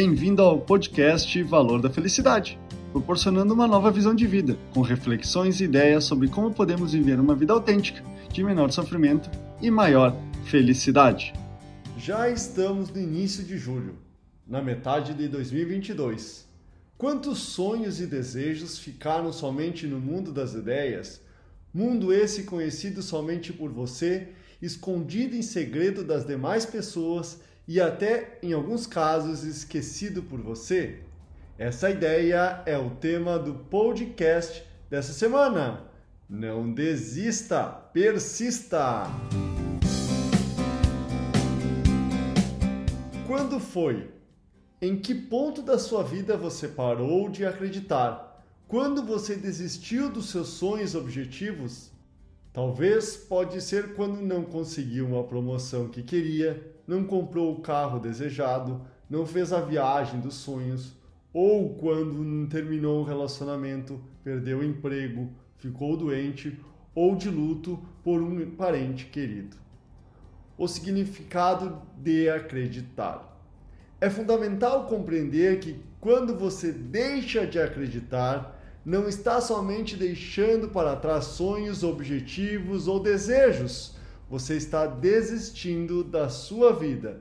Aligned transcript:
Bem-vindo 0.00 0.42
ao 0.42 0.60
podcast 0.60 1.42
Valor 1.42 1.82
da 1.82 1.90
Felicidade, 1.90 2.56
proporcionando 2.92 3.52
uma 3.52 3.66
nova 3.66 3.90
visão 3.90 4.14
de 4.14 4.28
vida, 4.28 4.56
com 4.72 4.80
reflexões 4.80 5.60
e 5.60 5.64
ideias 5.64 6.04
sobre 6.04 6.28
como 6.28 6.54
podemos 6.54 6.92
viver 6.92 7.18
uma 7.18 7.34
vida 7.34 7.52
autêntica, 7.52 8.00
de 8.32 8.44
menor 8.44 8.70
sofrimento 8.70 9.28
e 9.60 9.72
maior 9.72 10.16
felicidade. 10.44 11.32
Já 11.98 12.30
estamos 12.30 12.90
no 12.90 13.00
início 13.00 13.42
de 13.42 13.58
julho, 13.58 13.96
na 14.46 14.62
metade 14.62 15.14
de 15.14 15.26
2022. 15.26 16.46
Quantos 16.96 17.40
sonhos 17.40 18.00
e 18.00 18.06
desejos 18.06 18.78
ficaram 18.78 19.32
somente 19.32 19.84
no 19.88 19.98
mundo 19.98 20.30
das 20.30 20.54
ideias? 20.54 21.20
Mundo 21.74 22.12
esse 22.12 22.44
conhecido 22.44 23.02
somente 23.02 23.52
por 23.52 23.72
você, 23.72 24.28
escondido 24.62 25.34
em 25.34 25.42
segredo 25.42 26.04
das 26.04 26.24
demais 26.24 26.64
pessoas 26.64 27.40
e 27.68 27.82
até, 27.82 28.38
em 28.42 28.54
alguns 28.54 28.86
casos, 28.86 29.44
esquecido 29.44 30.22
por 30.22 30.40
você? 30.40 31.00
Essa 31.58 31.90
ideia 31.90 32.62
é 32.64 32.78
o 32.78 32.88
tema 32.88 33.38
do 33.38 33.52
podcast 33.56 34.64
dessa 34.88 35.12
semana. 35.12 35.84
Não 36.26 36.72
desista, 36.72 37.64
persista! 37.92 39.02
Quando 43.26 43.60
foi? 43.60 44.12
Em 44.80 44.96
que 44.96 45.14
ponto 45.14 45.60
da 45.60 45.78
sua 45.78 46.02
vida 46.02 46.38
você 46.38 46.68
parou 46.68 47.28
de 47.28 47.44
acreditar? 47.44 48.42
Quando 48.66 49.04
você 49.04 49.36
desistiu 49.36 50.08
dos 50.08 50.30
seus 50.30 50.48
sonhos 50.48 50.94
objetivos? 50.94 51.92
Talvez 52.52 53.16
pode 53.16 53.60
ser 53.60 53.94
quando 53.94 54.20
não 54.20 54.42
conseguiu 54.42 55.06
uma 55.06 55.24
promoção 55.24 55.88
que 55.88 56.02
queria, 56.02 56.74
não 56.86 57.04
comprou 57.04 57.52
o 57.52 57.60
carro 57.60 58.00
desejado, 58.00 58.80
não 59.08 59.26
fez 59.26 59.52
a 59.52 59.60
viagem 59.60 60.20
dos 60.20 60.34
sonhos, 60.34 60.96
ou 61.32 61.74
quando 61.76 62.48
terminou 62.48 63.00
um 63.00 63.04
relacionamento, 63.04 64.00
perdeu 64.24 64.58
o 64.58 64.64
emprego, 64.64 65.30
ficou 65.56 65.96
doente 65.96 66.58
ou 66.94 67.14
de 67.14 67.28
luto 67.28 67.78
por 68.02 68.20
um 68.20 68.50
parente 68.52 69.06
querido. 69.06 69.56
O 70.56 70.66
significado 70.66 71.80
de 71.96 72.28
acreditar. 72.28 73.38
É 74.00 74.08
fundamental 74.08 74.86
compreender 74.86 75.60
que 75.60 75.76
quando 76.00 76.36
você 76.36 76.72
deixa 76.72 77.46
de 77.46 77.60
acreditar, 77.60 78.58
não 78.84 79.08
está 79.08 79.40
somente 79.40 79.96
deixando 79.96 80.68
para 80.68 80.96
trás 80.96 81.24
sonhos, 81.24 81.82
objetivos 81.82 82.88
ou 82.88 83.00
desejos, 83.00 83.96
você 84.30 84.56
está 84.56 84.86
desistindo 84.86 86.04
da 86.04 86.28
sua 86.28 86.72
vida, 86.72 87.20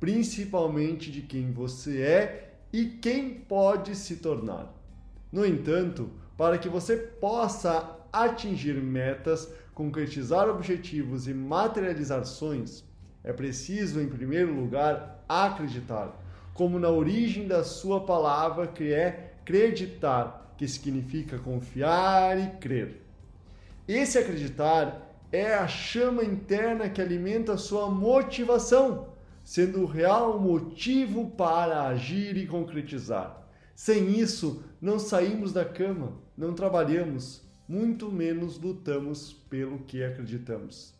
principalmente 0.00 1.10
de 1.10 1.22
quem 1.22 1.52
você 1.52 2.00
é 2.02 2.54
e 2.72 2.86
quem 2.86 3.34
pode 3.34 3.94
se 3.94 4.16
tornar. 4.16 4.74
No 5.30 5.44
entanto, 5.44 6.10
para 6.36 6.58
que 6.58 6.68
você 6.68 6.96
possa 6.96 7.96
atingir 8.12 8.74
metas, 8.74 9.50
concretizar 9.74 10.48
objetivos 10.48 11.28
e 11.28 11.34
materializar 11.34 12.24
sonhos, 12.24 12.84
é 13.22 13.32
preciso, 13.32 14.00
em 14.00 14.08
primeiro 14.08 14.54
lugar, 14.54 15.24
acreditar, 15.28 16.14
como 16.54 16.78
na 16.78 16.88
origem 16.88 17.46
da 17.46 17.64
sua 17.64 18.00
palavra 18.00 18.66
que 18.66 18.92
é 18.92 19.34
acreditar 19.42 20.45
que 20.56 20.66
significa 20.66 21.38
confiar 21.38 22.38
e 22.38 22.46
crer. 22.58 23.02
Esse 23.86 24.18
acreditar 24.18 25.14
é 25.30 25.54
a 25.54 25.68
chama 25.68 26.24
interna 26.24 26.88
que 26.88 27.00
alimenta 27.00 27.56
sua 27.56 27.90
motivação, 27.90 29.08
sendo 29.44 29.82
o 29.82 29.86
real 29.86 30.40
motivo 30.40 31.30
para 31.30 31.82
agir 31.88 32.36
e 32.36 32.46
concretizar. 32.46 33.46
Sem 33.74 34.18
isso, 34.18 34.64
não 34.80 34.98
saímos 34.98 35.52
da 35.52 35.64
cama, 35.64 36.12
não 36.36 36.54
trabalhamos, 36.54 37.42
muito 37.68 38.10
menos 38.10 38.58
lutamos 38.58 39.32
pelo 39.50 39.80
que 39.80 40.02
acreditamos. 40.02 40.94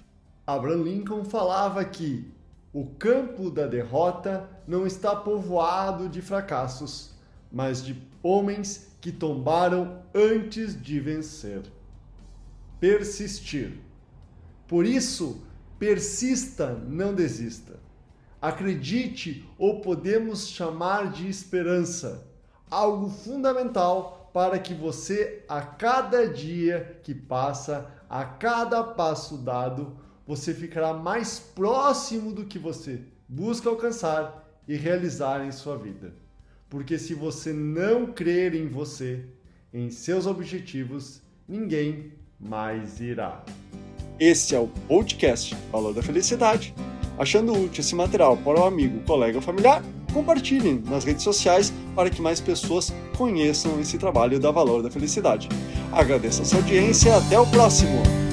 Abraham 0.46 0.82
Lincoln 0.82 1.24
falava 1.24 1.84
que 1.84 2.30
o 2.72 2.86
campo 2.86 3.50
da 3.50 3.66
derrota 3.66 4.48
não 4.66 4.86
está 4.86 5.16
povoado 5.16 6.08
de 6.08 6.20
fracassos, 6.20 7.14
mas 7.50 7.82
de 7.82 7.96
homens 8.22 8.95
que 9.06 9.12
tombaram 9.12 10.02
antes 10.12 10.82
de 10.82 10.98
vencer. 10.98 11.62
Persistir. 12.80 13.78
Por 14.66 14.84
isso, 14.84 15.46
persista, 15.78 16.72
não 16.88 17.14
desista. 17.14 17.78
Acredite 18.42 19.48
ou 19.56 19.80
podemos 19.80 20.48
chamar 20.48 21.12
de 21.12 21.28
esperança, 21.28 22.26
algo 22.68 23.08
fundamental 23.08 24.28
para 24.34 24.58
que 24.58 24.74
você, 24.74 25.44
a 25.48 25.60
cada 25.60 26.26
dia 26.26 26.98
que 27.04 27.14
passa, 27.14 27.88
a 28.10 28.24
cada 28.24 28.82
passo 28.82 29.38
dado, 29.38 30.00
você 30.26 30.52
ficará 30.52 30.92
mais 30.92 31.38
próximo 31.38 32.32
do 32.32 32.44
que 32.44 32.58
você 32.58 33.04
busca 33.28 33.70
alcançar 33.70 34.44
e 34.66 34.74
realizar 34.74 35.46
em 35.46 35.52
sua 35.52 35.78
vida. 35.78 36.25
Porque 36.68 36.98
se 36.98 37.14
você 37.14 37.52
não 37.52 38.06
crer 38.06 38.54
em 38.54 38.66
você, 38.66 39.24
em 39.72 39.90
seus 39.90 40.26
objetivos, 40.26 41.22
ninguém 41.48 42.12
mais 42.40 43.00
irá. 43.00 43.44
Este 44.18 44.54
é 44.54 44.58
o 44.58 44.68
podcast 44.88 45.56
Valor 45.70 45.94
da 45.94 46.02
Felicidade. 46.02 46.74
Achando 47.18 47.52
útil 47.52 47.80
esse 47.80 47.94
material 47.94 48.36
para 48.36 48.60
o 48.60 48.64
amigo, 48.64 49.00
colega 49.06 49.38
ou 49.38 49.42
familiar, 49.42 49.82
compartilhem 50.12 50.82
nas 50.86 51.04
redes 51.04 51.22
sociais 51.22 51.72
para 51.94 52.10
que 52.10 52.20
mais 52.20 52.40
pessoas 52.40 52.92
conheçam 53.16 53.80
esse 53.80 53.96
trabalho 53.96 54.40
da 54.40 54.50
Valor 54.50 54.82
da 54.82 54.90
Felicidade. 54.90 55.48
Agradeço 55.92 56.42
a 56.42 56.44
sua 56.44 56.58
audiência 56.58 57.10
e 57.10 57.12
até 57.12 57.38
o 57.38 57.46
próximo! 57.46 58.25